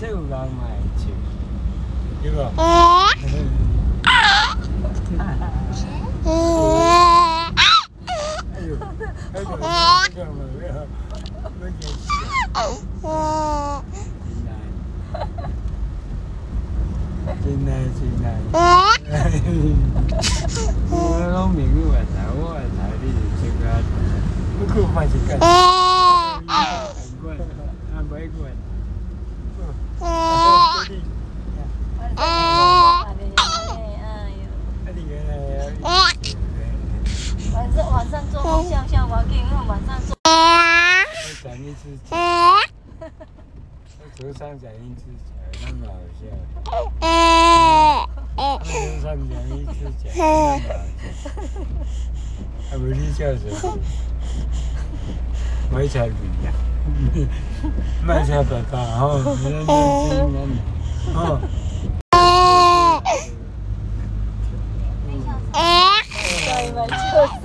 [0.00, 0.64] 这有人买
[0.98, 1.04] 酒，
[2.22, 2.97] 对吧？
[10.19, 10.85] Jongen, ja.
[17.45, 18.39] Tin này, tin này.
[21.31, 22.33] Nó miệng như vậy, thảo,
[22.77, 23.09] thảo đi,
[23.43, 23.81] chừng ra.
[24.59, 25.37] Nó cứ phải chừng ra.
[38.11, 40.15] 晚上做梦笑笑，我给你们晚上做。
[41.43, 42.17] 讲一次讲，
[44.17, 46.21] 头上讲一次讲，那么好笑。
[48.35, 48.67] 头
[48.99, 49.71] 上讲一次
[50.03, 50.73] 讲，那么好笑。
[52.71, 53.77] 还不是叫什么？
[55.71, 56.51] 买菜饼呀，
[58.03, 59.21] 买菜爸爸哦，
[61.13, 61.39] 哦。
[66.41, 66.91] 对嘛，就
[67.27, 67.38] 是。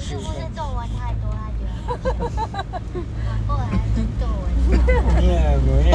[0.00, 2.28] 是不是皱纹太多，他觉得
[3.24, 3.62] 反过来
[4.20, 4.44] 皱纹。
[5.20, 5.94] 你也不要。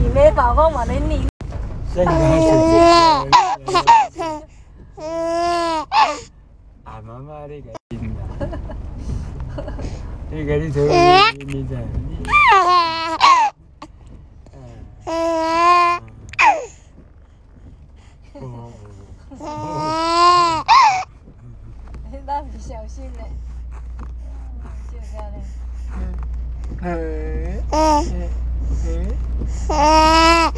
[0.00, 1.20] 家己买包我嘛咧念。
[6.84, 8.20] 啊，妈妈你个真啦，
[10.30, 10.88] 你个你做你
[11.64, 12.22] 在你。
[22.26, 23.24] 那你小心嘞，
[24.92, 25.36] 就这样嘞。
[26.80, 28.49] 嗯。
[28.70, 30.49] Hum?